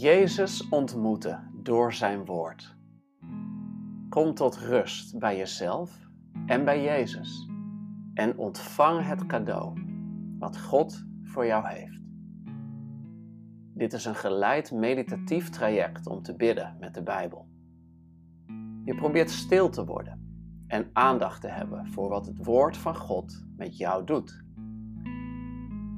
[0.00, 2.76] Jezus ontmoeten door zijn woord.
[4.08, 6.08] Kom tot rust bij jezelf
[6.46, 7.48] en bij Jezus
[8.14, 9.80] en ontvang het cadeau
[10.38, 12.00] wat God voor jou heeft.
[13.74, 17.48] Dit is een geleid meditatief traject om te bidden met de Bijbel.
[18.84, 20.20] Je probeert stil te worden
[20.66, 24.44] en aandacht te hebben voor wat het woord van God met jou doet.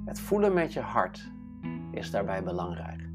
[0.04, 1.32] Het voelen met je hart
[1.90, 3.09] is daarbij belangrijk.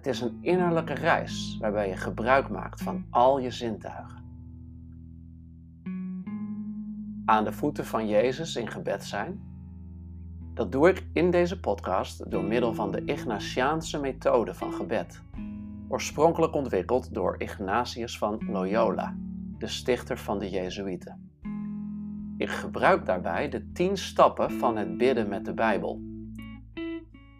[0.00, 4.24] Het is een innerlijke reis waarbij je gebruik maakt van al je zintuigen.
[7.24, 9.40] Aan de voeten van Jezus in gebed zijn.
[10.54, 15.22] Dat doe ik in deze podcast door middel van de Ignatiaanse methode van gebed,
[15.88, 19.16] oorspronkelijk ontwikkeld door Ignatius van Loyola,
[19.58, 21.30] de stichter van de Jezuïeten.
[22.36, 26.09] Ik gebruik daarbij de tien stappen van het bidden met de Bijbel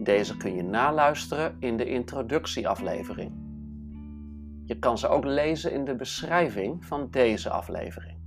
[0.02, 3.32] deze kun je naluisteren in de introductieaflevering.
[4.64, 8.18] Je kan ze ook lezen in de beschrijving van deze aflevering.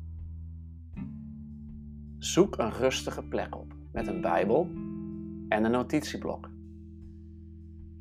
[2.18, 4.70] Zoek een rustige plek op met een Bijbel
[5.50, 6.50] en een notitieblok.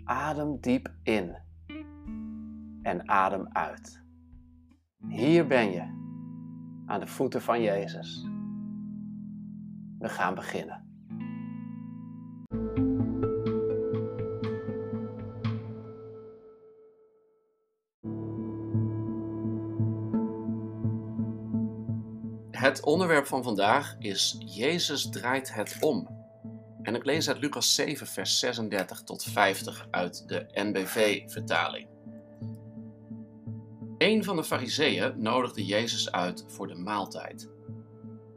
[0.05, 1.37] Adem diep in
[2.83, 4.05] en adem uit.
[5.09, 5.83] Hier ben je,
[6.87, 8.27] aan de voeten van Jezus.
[9.99, 10.82] We gaan beginnen.
[22.73, 26.09] Het onderwerp van vandaag is Jezus draait het om.
[26.83, 31.89] En ik lees uit Lucas 7, vers 36 tot 50 uit de NBV-vertaling.
[33.99, 37.49] Een van de fariseeën nodigde Jezus uit voor de maaltijd.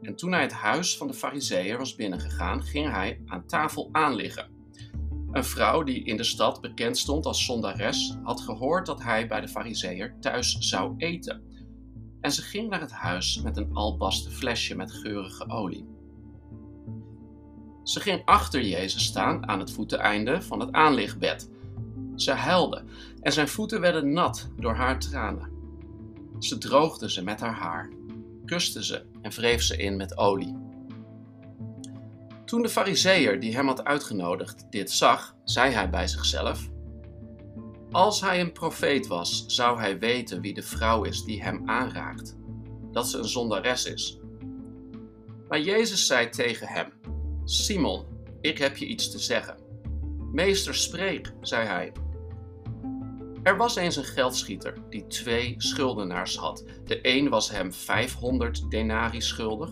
[0.00, 4.50] En toen hij het huis van de fariseeër was binnengegaan, ging hij aan tafel aanliggen.
[5.30, 9.40] Een vrouw die in de stad bekend stond als zondares had gehoord dat hij bij
[9.40, 11.45] de fariseeër thuis zou eten
[12.26, 15.86] en ze ging naar het huis met een albasten flesje met geurige olie.
[17.82, 21.50] Ze ging achter Jezus staan aan het voeteneinde van het aanlichtbed.
[22.16, 22.84] Ze huilde
[23.20, 25.50] en zijn voeten werden nat door haar tranen.
[26.38, 27.90] Ze droogde ze met haar haar,
[28.44, 30.56] kuste ze en wreef ze in met olie.
[32.44, 36.68] Toen de fariseer die hem had uitgenodigd dit zag, zei hij bij zichzelf:
[37.90, 42.36] als hij een profeet was, zou hij weten wie de vrouw is die hem aanraakt,
[42.92, 44.20] dat ze een zondares is.
[45.48, 46.92] Maar Jezus zei tegen hem:
[47.44, 48.04] Simon,
[48.40, 49.56] ik heb je iets te zeggen.
[50.32, 51.92] Meester, spreek, zei hij.
[53.42, 56.64] Er was eens een geldschieter die twee schuldenaars had.
[56.84, 59.70] De een was hem 500 denari schuldig,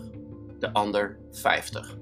[0.59, 1.97] de ander 50.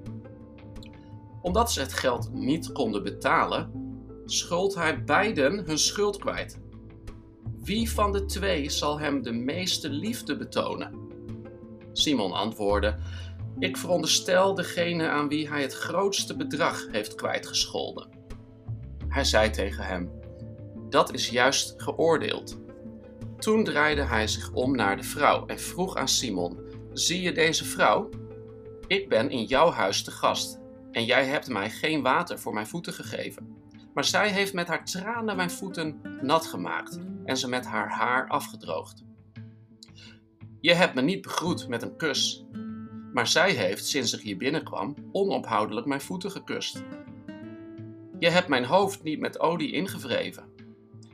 [1.42, 3.83] Omdat ze het geld niet konden betalen,
[4.24, 6.58] schuld hij beiden hun schuld kwijt.
[7.62, 10.94] Wie van de twee zal hem de meeste liefde betonen?
[11.92, 12.96] Simon antwoordde:
[13.58, 18.08] Ik veronderstel degene aan wie hij het grootste bedrag heeft kwijtgescholden.
[19.08, 20.10] Hij zei tegen hem:
[20.88, 22.58] Dat is juist geoordeeld.
[23.38, 26.58] Toen draaide hij zich om naar de vrouw en vroeg aan Simon:
[26.92, 28.08] Zie je deze vrouw?
[28.86, 30.58] Ik ben in jouw huis te gast
[30.92, 33.63] en jij hebt mij geen water voor mijn voeten gegeven.
[33.94, 38.28] Maar zij heeft met haar tranen mijn voeten nat gemaakt en ze met haar haar
[38.28, 39.04] afgedroogd.
[40.60, 42.44] Je hebt me niet begroet met een kus,
[43.12, 46.82] maar zij heeft, sinds ik hier binnenkwam, onophoudelijk mijn voeten gekust.
[48.18, 50.44] Je hebt mijn hoofd niet met olie ingevreven,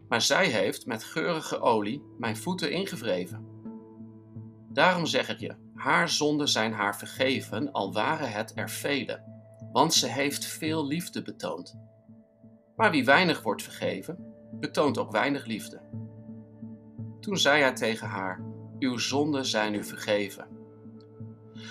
[0.09, 3.49] maar zij heeft met geurige olie mijn voeten ingevreven.
[4.73, 9.23] Daarom zeg ik je, haar zonden zijn haar vergeven, al waren het er vele,
[9.73, 11.79] want ze heeft veel liefde betoond.
[12.81, 15.81] Maar wie weinig wordt vergeven, betoont ook weinig liefde.
[17.21, 18.43] Toen zei hij tegen haar:
[18.79, 20.47] Uw zonden zijn u vergeven.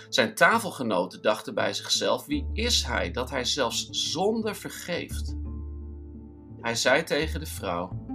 [0.09, 5.35] Zijn tafelgenoten dachten bij zichzelf: Wie is hij dat hij zelfs zonde vergeeft?
[6.61, 8.05] Hij zei tegen de vrouw: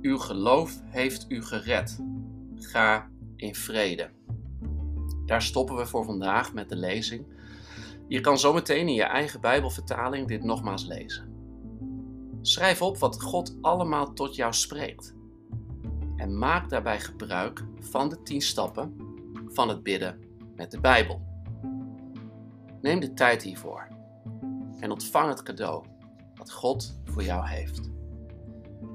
[0.00, 1.98] Uw geloof heeft u gered.
[2.54, 4.10] Ga in vrede.
[5.26, 7.26] Daar stoppen we voor vandaag met de lezing.
[8.08, 11.27] Je kan zometeen in je eigen Bijbelvertaling dit nogmaals lezen.
[12.42, 15.14] Schrijf op wat God allemaal tot jou spreekt.
[16.16, 18.96] En maak daarbij gebruik van de tien stappen
[19.46, 20.20] van het bidden
[20.54, 21.26] met de Bijbel.
[22.80, 23.88] Neem de tijd hiervoor
[24.80, 25.84] en ontvang het cadeau
[26.34, 27.90] dat God voor jou heeft.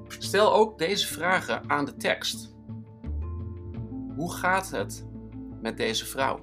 [0.08, 2.54] Stel ook deze vragen aan de tekst.
[4.16, 5.06] Hoe gaat het
[5.60, 6.40] met deze vrouw?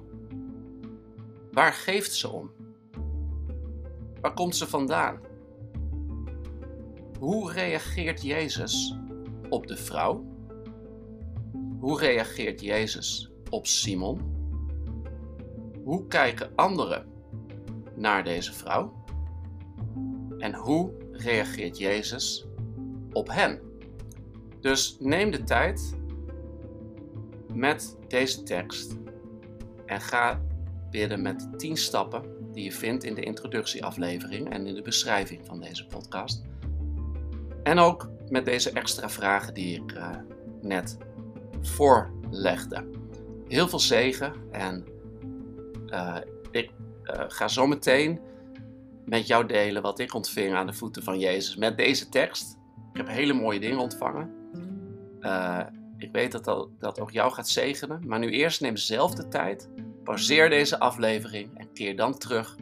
[1.52, 2.50] Waar geeft ze om?
[4.20, 5.20] Waar komt ze vandaan?
[7.22, 8.96] Hoe reageert Jezus
[9.48, 10.24] op de vrouw?
[11.78, 14.20] Hoe reageert Jezus op Simon?
[15.84, 17.06] Hoe kijken anderen
[17.94, 19.04] naar deze vrouw?
[20.38, 22.46] En hoe reageert Jezus
[23.12, 23.60] op hen?
[24.60, 25.94] Dus neem de tijd
[27.54, 28.96] met deze tekst
[29.86, 30.42] en ga
[30.90, 35.46] bidden met de 10 stappen die je vindt in de introductieaflevering en in de beschrijving
[35.46, 36.50] van deze podcast.
[37.62, 40.16] En ook met deze extra vragen die ik uh,
[40.60, 40.98] net
[41.60, 42.84] voorlegde.
[43.48, 44.86] Heel veel zegen en
[45.86, 46.16] uh,
[46.50, 46.70] ik
[47.04, 48.20] uh, ga zo meteen
[49.04, 52.58] met jou delen wat ik ontving aan de voeten van Jezus met deze tekst.
[52.92, 54.30] Ik heb hele mooie dingen ontvangen.
[55.98, 58.02] ik weet dat dat, dat ook jou gaat zegenen.
[58.06, 59.68] Maar nu eerst neem zelf de tijd.
[60.04, 62.56] Pauzeer deze aflevering en keer dan terug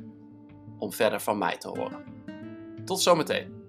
[0.79, 2.05] om verder van mij te horen.
[2.85, 3.60] Tot zometeen.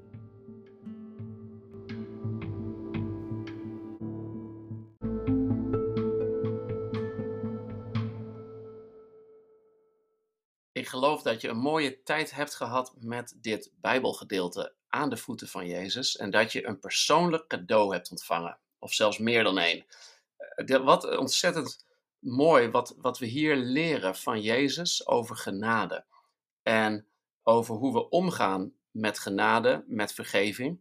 [10.92, 15.68] Geloof dat je een mooie tijd hebt gehad met dit Bijbelgedeelte aan de voeten van
[15.68, 19.86] Jezus en dat je een persoonlijk cadeau hebt ontvangen, of zelfs meer dan één.
[20.38, 21.86] Eh, wat ontzettend
[22.20, 26.06] mooi wat, wat we hier leren van Jezus over genade
[26.64, 27.08] en
[27.44, 30.80] over hoe we omgaan met genade, met vergeving.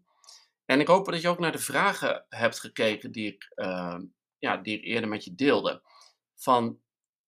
[0.64, 3.98] En ik hoop dat je ook naar de vragen hebt gekeken die ik, uh,
[4.38, 5.82] ja, die ik eerder met je deelde.
[6.34, 6.80] Van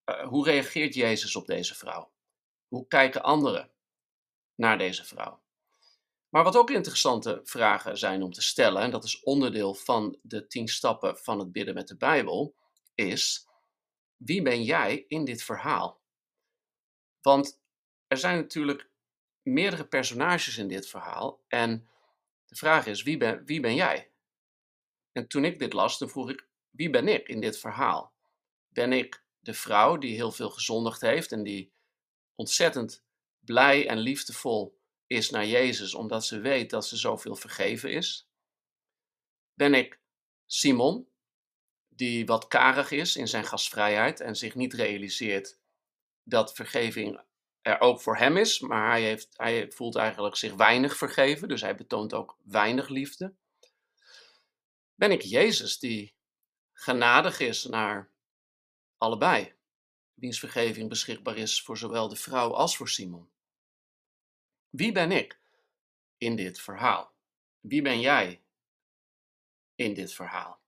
[0.04, 2.11] uh, hoe reageert Jezus op deze vrouw?
[2.72, 3.70] Hoe kijken anderen
[4.54, 5.42] naar deze vrouw?
[6.28, 10.46] Maar wat ook interessante vragen zijn om te stellen, en dat is onderdeel van de
[10.46, 12.54] tien stappen van het bidden met de Bijbel,
[12.94, 13.48] is:
[14.16, 16.00] wie ben jij in dit verhaal?
[17.20, 17.60] Want
[18.06, 18.90] er zijn natuurlijk
[19.42, 21.88] meerdere personages in dit verhaal en
[22.46, 24.10] de vraag is: wie ben, wie ben jij?
[25.12, 28.12] En toen ik dit las, dan vroeg ik: wie ben ik in dit verhaal?
[28.68, 31.72] Ben ik de vrouw die heel veel gezondigd heeft en die
[32.34, 33.04] ontzettend
[33.40, 38.28] blij en liefdevol is naar Jezus, omdat ze weet dat ze zoveel vergeven is?
[39.54, 40.00] Ben ik
[40.46, 41.08] Simon,
[41.88, 45.58] die wat karig is in zijn gastvrijheid en zich niet realiseert
[46.22, 47.20] dat vergeving
[47.62, 51.60] er ook voor hem is, maar hij, heeft, hij voelt eigenlijk zich weinig vergeven, dus
[51.60, 53.34] hij betoont ook weinig liefde?
[54.94, 56.14] Ben ik Jezus die
[56.72, 58.10] genadig is naar
[58.98, 59.54] allebei?
[60.22, 63.30] Wiens vergeving beschikbaar is voor zowel de vrouw als voor Simon.
[64.70, 65.40] Wie ben ik
[66.18, 67.12] in dit verhaal?
[67.60, 68.42] Wie ben jij
[69.74, 70.60] in dit verhaal?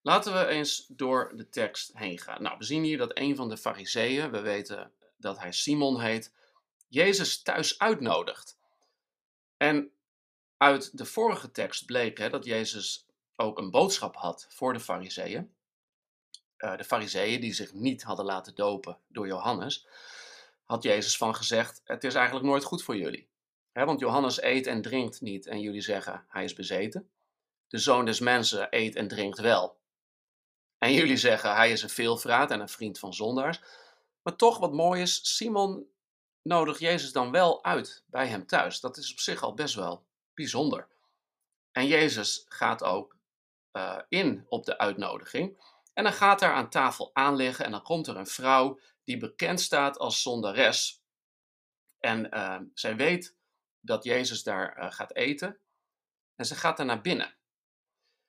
[0.00, 2.42] Laten we eens door de tekst heen gaan.
[2.42, 6.32] Nou, we zien hier dat een van de fariseeën, we weten dat hij Simon heet,
[6.88, 8.58] Jezus thuis uitnodigt.
[9.56, 9.92] En
[10.56, 13.06] uit de vorige tekst bleek hè, dat Jezus
[13.36, 15.54] ook een boodschap had voor de fariseeën.
[16.64, 19.86] Eh, de fariseeën die zich niet hadden laten dopen door Johannes,
[20.64, 23.28] had Jezus van gezegd, het is eigenlijk nooit goed voor jullie.
[23.72, 27.10] want Johannes eet en drinkt niet en jullie zeggen, hij is bezeten.
[27.68, 29.80] De zoon des mensen eet en drinkt wel.
[30.78, 33.60] En jullie zeggen, hij is een veelvraat en een vriend van zondaars.
[34.22, 35.86] Maar toch, wat mooi is, Simon
[36.42, 38.80] nodigt Jezus dan wel uit bij hem thuis.
[38.80, 40.88] Dat is op zich al best wel bijzonder.
[41.72, 43.16] En Jezus gaat ook
[43.72, 45.72] uh, in op de uitnodiging.
[45.94, 49.60] En dan gaat daar aan tafel aanleggen en dan komt er een vrouw die bekend
[49.60, 51.02] staat als zondares.
[51.98, 53.36] En uh, zij weet
[53.80, 55.58] dat Jezus daar uh, gaat eten.
[56.36, 57.26] En ze gaat daar naar binnen.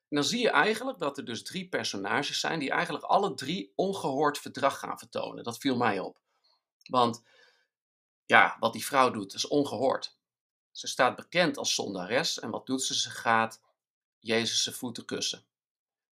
[0.08, 3.74] En dan zie je eigenlijk dat er dus drie personages zijn die eigenlijk alle drie
[3.76, 5.44] ongehoord verdrag gaan vertonen.
[5.44, 6.20] Dat viel mij op.
[6.90, 7.24] Want
[8.26, 10.18] ja, wat die vrouw doet is ongehoord.
[10.72, 13.00] Ze staat bekend als zondares en wat doet ze?
[13.00, 13.62] Ze gaat
[14.20, 15.46] Jezus' voeten kussen.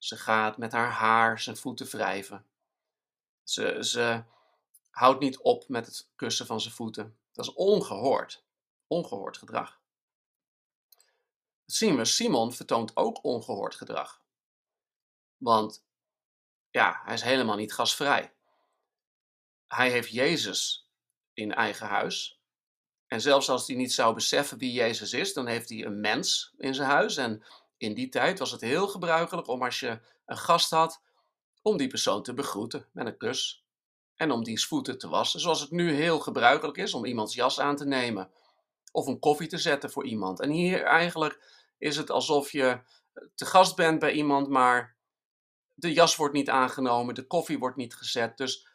[0.00, 2.46] Ze gaat met haar haar zijn voeten wrijven.
[3.42, 4.22] Ze, ze
[4.90, 7.18] houdt niet op met het kussen van zijn voeten.
[7.32, 8.44] Dat is ongehoord.
[8.86, 9.80] Ongehoord gedrag.
[11.64, 12.04] Zien we.
[12.04, 14.22] Simon vertoont ook ongehoord gedrag.
[15.36, 15.84] Want
[16.70, 18.32] ja, hij is helemaal niet gasvrij.
[19.66, 20.90] Hij heeft Jezus
[21.32, 22.40] in eigen huis.
[23.06, 26.54] En zelfs als hij niet zou beseffen wie Jezus is, dan heeft hij een mens
[26.58, 27.16] in zijn huis.
[27.16, 27.44] En
[27.80, 31.02] in die tijd was het heel gebruikelijk om als je een gast had,
[31.62, 33.64] om die persoon te begroeten met een kus.
[34.16, 37.60] En om diens voeten te wassen, zoals het nu heel gebruikelijk is om iemands jas
[37.60, 38.30] aan te nemen.
[38.92, 40.40] Of een koffie te zetten voor iemand.
[40.40, 41.42] En hier eigenlijk
[41.78, 42.80] is het alsof je
[43.34, 44.96] te gast bent bij iemand, maar
[45.74, 48.36] de jas wordt niet aangenomen, de koffie wordt niet gezet.
[48.36, 48.68] Dus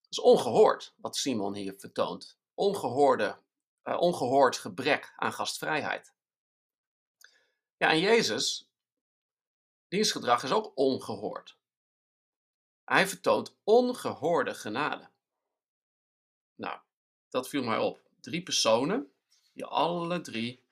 [0.00, 2.38] het is ongehoord wat Simon hier vertoont.
[2.54, 3.38] Ongehoorde,
[3.84, 6.16] uh, ongehoord gebrek aan gastvrijheid.
[7.78, 8.70] Ja, en Jezus,
[9.88, 11.58] dienstgedrag is ook ongehoord.
[12.84, 15.10] Hij vertoont ongehoorde genade.
[16.54, 16.80] Nou,
[17.28, 18.00] dat viel mij op.
[18.20, 19.12] Drie personen
[19.52, 20.64] die alle drie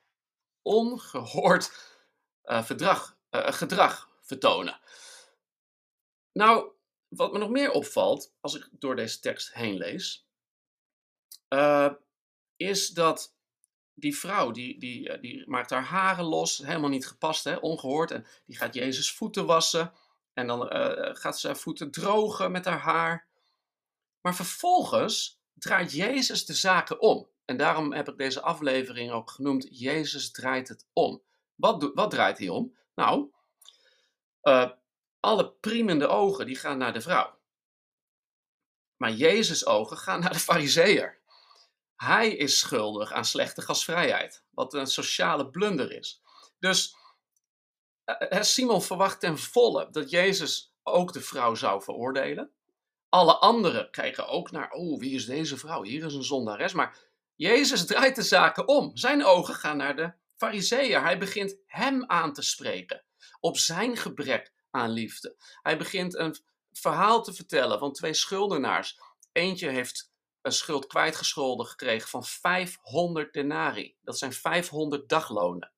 [0.62, 1.94] ongehoord
[2.42, 4.80] verdrag, uh, gedrag vertonen.
[6.32, 6.72] Nou,
[7.08, 10.28] wat me nog meer opvalt als ik door deze tekst heen lees,
[11.48, 11.92] uh,
[12.56, 13.35] is dat
[13.98, 18.26] die vrouw, die, die, die maakt haar haren los, helemaal niet gepast, hè, ongehoord, en
[18.46, 19.92] die gaat Jezus voeten wassen.
[20.34, 20.66] En dan
[21.16, 23.26] gaat ze haar voeten drogen met haar haar.
[24.20, 27.28] Maar vervolgens draait Jezus de zaken om.
[27.44, 31.22] En daarom heb ik deze aflevering ook genoemd: Jezus draait het om.
[31.54, 32.76] Wat, wat draait hij om?
[32.94, 33.30] Nou,
[34.42, 34.70] uh,
[35.20, 37.38] alle priemende ogen die gaan naar de vrouw.
[38.96, 41.18] Maar Jezus' ogen gaan naar de fariseer.
[41.96, 46.22] Hij is schuldig aan slechte gasvrijheid, wat een sociale blunder is.
[46.58, 46.96] Dus
[48.30, 52.50] uh, Simon verwacht ten volle dat Jezus ook de vrouw zou veroordelen.
[53.08, 55.82] Alle anderen kijken ook naar, oh, wie is deze vrouw?
[55.82, 56.72] Hier is een zondares.
[56.72, 56.98] Maar
[57.34, 58.96] Jezus draait de zaken om.
[58.96, 61.02] Zijn ogen gaan naar de fariseeën.
[61.02, 63.04] Hij begint hem aan te spreken
[63.40, 65.36] op zijn gebrek aan liefde.
[65.62, 66.36] Hij begint een
[66.72, 69.00] verhaal te vertellen van twee schuldenaars.
[69.32, 70.12] Eentje heeft
[70.46, 73.96] een schuld kwijtgescholden gekregen van 500 denari.
[74.00, 75.72] Dat zijn 500 daglonen.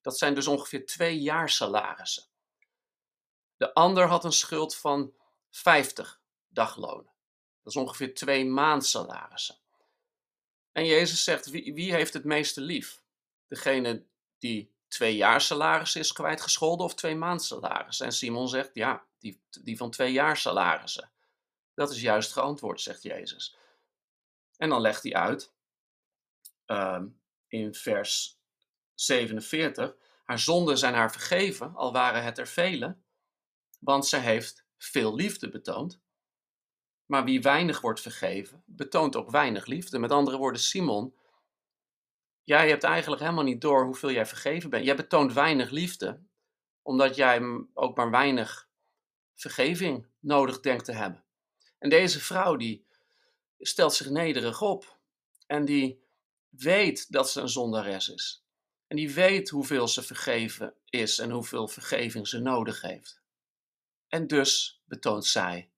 [0.00, 2.24] Dat zijn dus ongeveer twee jaar salarissen.
[3.56, 5.14] De ander had een schuld van
[5.50, 7.12] 50 daglonen.
[7.62, 9.56] Dat is ongeveer twee maandsalarissen.
[10.72, 13.02] En Jezus zegt, wie, wie heeft het meeste lief?
[13.48, 14.04] Degene
[14.38, 18.00] die twee jaar salaris is kwijtgescholden of twee maandsalaris?
[18.00, 21.10] En Simon zegt, ja, die, die van twee jaar salarissen.
[21.74, 23.56] Dat is juist geantwoord, zegt Jezus.
[24.56, 25.54] En dan legt hij uit
[26.64, 27.06] ehm,
[27.48, 28.40] in vers
[28.94, 32.96] 47, haar zonden zijn haar vergeven, al waren het er vele,
[33.78, 36.00] want zij heeft veel liefde betoond.
[37.06, 39.98] Maar wie weinig wordt vergeven, betoont ook weinig liefde.
[39.98, 41.14] Met andere woorden, Simon,
[42.42, 44.84] jij hebt eigenlijk helemaal niet door hoeveel jij vergeven bent.
[44.84, 46.22] Jij betoont weinig liefde,
[46.82, 47.42] omdat jij
[47.74, 48.68] ook maar weinig
[49.34, 51.24] vergeving nodig denkt te hebben.
[51.78, 52.85] En deze vrouw die
[53.58, 54.98] stelt zich nederig op
[55.46, 56.04] en die
[56.48, 58.44] weet dat ze een zondares is.
[58.86, 63.20] En die weet hoeveel ze vergeven is en hoeveel vergeving ze nodig heeft.
[64.08, 65.70] En dus betoont zij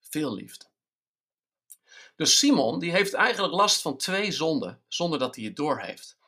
[0.00, 0.66] veel liefde.
[2.16, 6.18] Dus Simon die heeft eigenlijk last van twee zonden, zonder dat hij het doorheeft.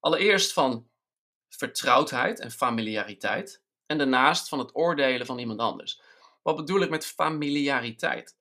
[0.00, 0.88] Allereerst van
[1.48, 6.00] vertrouwdheid en familiariteit, en daarnaast van het oordelen van iemand anders.
[6.42, 8.36] Wat bedoel ik met familiariteit?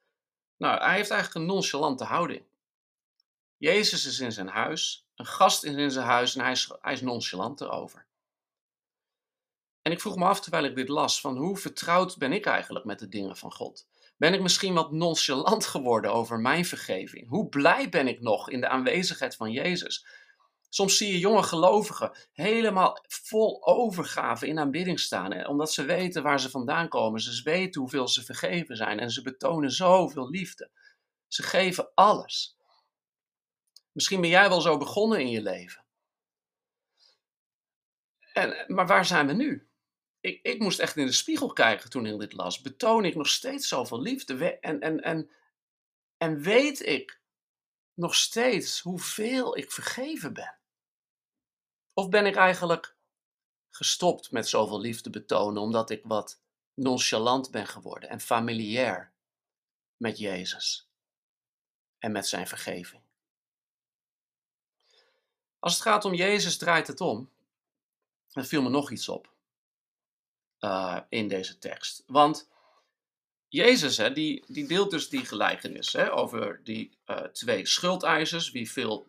[0.59, 2.43] Nou, hij heeft eigenlijk een nonchalante houding.
[3.57, 6.93] Jezus is in zijn huis, een gast is in zijn huis en hij is, hij
[6.93, 8.07] is nonchalant erover.
[9.81, 12.85] En ik vroeg me af terwijl ik dit las: van hoe vertrouwd ben ik eigenlijk
[12.85, 13.87] met de dingen van God?
[14.17, 17.29] Ben ik misschien wat nonchalant geworden over mijn vergeving?
[17.29, 20.05] Hoe blij ben ik nog in de aanwezigheid van Jezus?
[20.69, 26.39] Soms zie je jonge gelovigen helemaal vol overgave in aanbidding staan, omdat ze weten waar
[26.39, 27.19] ze vandaan komen.
[27.21, 30.69] Ze weten hoeveel ze vergeven zijn en ze betonen zoveel liefde.
[31.27, 32.57] Ze geven alles.
[33.91, 35.83] Misschien ben jij wel zo begonnen in je leven.
[38.33, 39.69] En, maar waar zijn we nu?
[40.21, 42.61] ik, ik moest echt in de spiegel kijken toen ik dit las.
[42.61, 44.59] Betoon ik nog steeds zoveel liefde?
[44.59, 45.29] En, en, en,
[46.17, 47.21] en weet ik
[47.93, 50.58] nog steeds hoeveel ik vergeven ben?
[51.99, 52.95] Of ben ik eigenlijk
[53.69, 56.41] gestopt met zoveel liefde betonen omdat ik wat
[56.73, 59.11] nonchalant ben geworden en familiair
[59.97, 60.89] met Jezus
[61.97, 63.01] en met zijn vergeving?
[65.59, 67.29] Als het gaat om Jezus draait het om.
[68.31, 69.33] Dan viel me nog iets op.
[70.59, 72.03] Eh, in deze tekst.
[72.07, 72.49] Want
[73.47, 78.71] Jezus, hè, die, die deelt dus die gelijkenis hè, over die uh, twee schuldeisers, wie
[78.71, 79.07] veel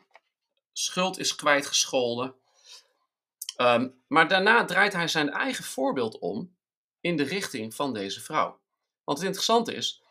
[0.73, 2.35] schuld is kwijtgescholden.
[3.60, 6.56] Um, maar daarna draait hij zijn eigen voorbeeld om
[7.00, 8.60] in de richting van deze vrouw.
[9.04, 10.02] Want het interessante is,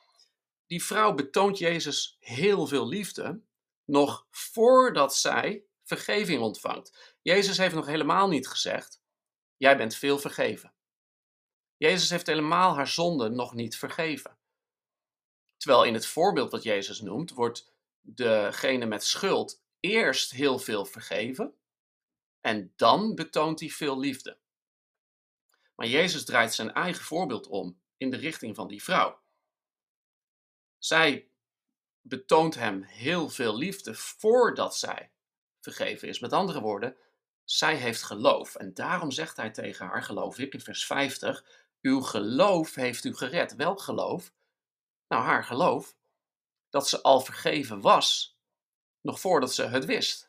[0.65, 3.41] die vrouw betoont Jezus heel veel liefde,
[3.85, 7.15] nog voordat zij vergeving ontvangt.
[7.21, 9.01] Jezus heeft nog helemaal niet gezegd,
[9.57, 10.73] jij bent veel vergeven.
[11.77, 14.37] Jezus heeft helemaal haar zonde nog niet vergeven.
[15.57, 21.58] Terwijl in het voorbeeld wat Jezus noemt, wordt degene met schuld eerst heel veel vergeven
[22.41, 24.37] en dan betoont hij veel liefde.
[25.75, 29.21] Maar Jezus draait zijn eigen voorbeeld om in de richting van die vrouw.
[30.77, 31.31] Zij
[32.01, 35.11] betoont hem heel veel liefde voordat zij
[35.59, 36.19] vergeven is.
[36.19, 36.97] Met andere woorden,
[37.43, 38.55] zij heeft geloof.
[38.55, 41.45] En daarom zegt hij tegen haar, geloof ik, in vers 50,
[41.81, 43.55] uw geloof heeft u gered.
[43.55, 44.33] Welk geloof?
[45.07, 45.97] Nou, haar geloof
[46.69, 48.37] dat ze al vergeven was,
[49.01, 50.28] nog voordat ze het wist.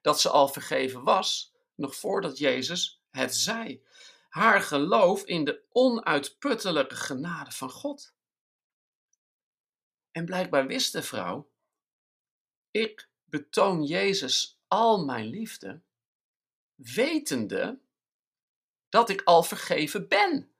[0.00, 3.84] Dat ze al vergeven was, nog voordat Jezus het zei.
[4.28, 8.14] Haar geloof in de onuitputtelijke genade van God.
[10.10, 11.50] En blijkbaar wist de vrouw,
[12.70, 15.82] ik betoon Jezus al mijn liefde,
[16.74, 17.80] wetende
[18.88, 20.54] dat ik al vergeven ben.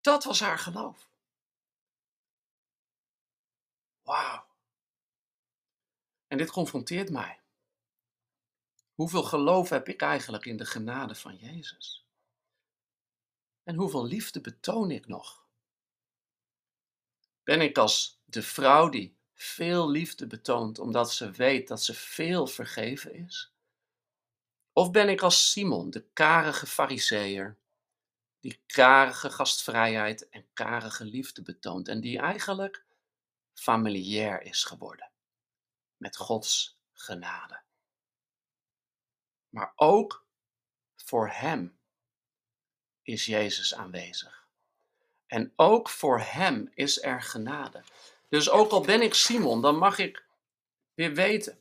[0.00, 1.08] Dat was haar geloof.
[4.02, 4.46] Wauw.
[6.26, 7.41] En dit confronteert mij.
[8.94, 12.06] Hoeveel geloof heb ik eigenlijk in de genade van Jezus?
[13.62, 15.46] En hoeveel liefde betoon ik nog?
[17.44, 22.46] Ben ik als de vrouw die veel liefde betoont omdat ze weet dat ze veel
[22.46, 23.52] vergeven is?
[24.72, 27.58] Of ben ik als Simon, de karige fariseer,
[28.40, 32.84] die karige gastvrijheid en karige liefde betoont en die eigenlijk
[33.52, 35.10] familiair is geworden
[35.96, 37.60] met Gods genade.
[39.52, 40.26] Maar ook
[40.96, 41.78] voor Hem
[43.02, 44.46] is Jezus aanwezig.
[45.26, 47.82] En ook voor Hem is er genade.
[48.28, 50.24] Dus ook al ben ik Simon, dan mag ik
[50.94, 51.58] weer weten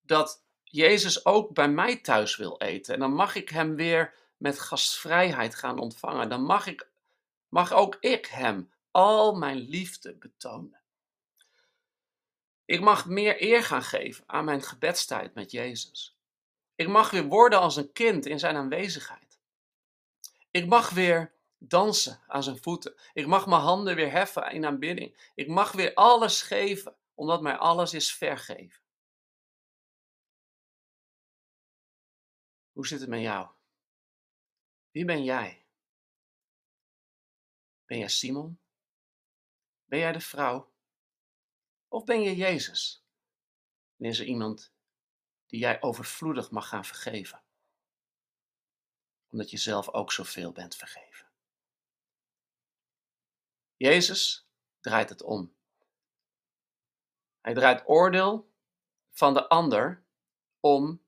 [0.00, 2.94] dat Jezus ook bij mij thuis wil eten.
[2.94, 6.28] En dan mag ik Hem weer met gastvrijheid gaan ontvangen.
[6.28, 6.88] Dan mag, ik,
[7.48, 10.80] mag ook ik Hem al mijn liefde betonen.
[12.64, 16.17] Ik mag meer eer gaan geven aan mijn gebedstijd met Jezus.
[16.78, 19.40] Ik mag weer worden als een kind in zijn aanwezigheid.
[20.50, 23.00] Ik mag weer dansen aan zijn voeten.
[23.12, 25.30] Ik mag mijn handen weer heffen in aanbidding.
[25.34, 28.82] Ik mag weer alles geven, omdat mij alles is vergeven.
[32.72, 33.48] Hoe zit het met jou?
[34.90, 35.66] Wie ben jij?
[37.86, 38.60] Ben jij Simon?
[39.84, 40.72] Ben jij de vrouw?
[41.88, 43.04] Of ben je Jezus?
[43.96, 44.72] En is er iemand
[45.48, 47.42] die jij overvloedig mag gaan vergeven?
[49.30, 51.26] Omdat je zelf ook zoveel bent vergeven.
[53.76, 54.48] Jezus
[54.80, 55.56] draait het om.
[57.40, 58.52] Hij draait oordeel
[59.10, 60.04] van de ander
[60.60, 61.02] om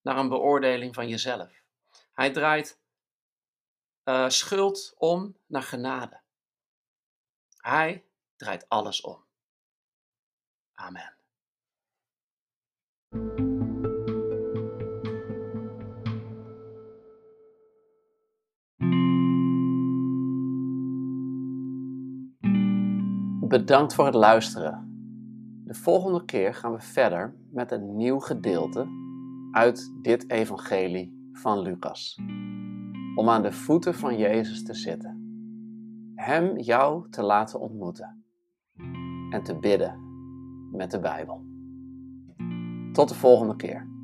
[0.00, 1.62] naar een beoordeling van jezelf.
[2.12, 2.80] Hij draait
[4.04, 6.20] uh, schuld om naar genade.
[7.56, 9.24] Hij draait alles om.
[10.74, 11.16] Amen.
[23.48, 24.84] Bedankt voor het luisteren.
[25.64, 28.86] De volgende keer gaan we verder met een nieuw gedeelte
[29.52, 32.18] uit dit evangelie van Lucas.
[33.14, 35.20] Om aan de voeten van Jezus te zitten.
[36.14, 38.24] Hem jou te laten ontmoeten.
[39.30, 40.00] En te bidden
[40.72, 41.44] met de Bijbel.
[42.92, 43.95] Tot de volgende keer.